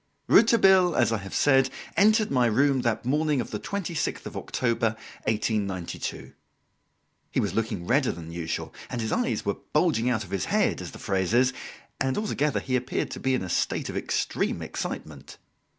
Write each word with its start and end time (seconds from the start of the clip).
Rouletabille, 0.27 0.95
as 0.95 1.11
I 1.13 1.19
have 1.19 1.35
said, 1.35 1.69
entered 1.95 2.31
my 2.31 2.47
room 2.47 2.81
that 2.81 3.05
morning 3.05 3.39
of 3.39 3.51
the 3.51 3.59
26th 3.59 4.25
of 4.25 4.35
October, 4.35 4.95
1892. 5.25 6.33
He 7.29 7.39
was 7.39 7.53
looking 7.53 7.85
redder 7.85 8.11
than 8.11 8.31
usual, 8.31 8.73
and 8.89 8.99
his 8.99 9.11
eyes 9.11 9.45
were 9.45 9.57
bulging 9.73 10.09
out 10.09 10.23
of 10.23 10.31
his 10.31 10.45
head, 10.45 10.81
as 10.81 10.89
the 10.89 10.97
phrase 10.97 11.35
is, 11.35 11.53
and 11.99 12.17
altogether 12.17 12.59
he 12.61 12.75
appeared 12.75 13.11
to 13.11 13.19
be 13.19 13.35
in 13.35 13.43
a 13.43 13.47
state 13.47 13.89
of 13.89 13.95
extreme 13.95 14.63
excitement. 14.63 15.37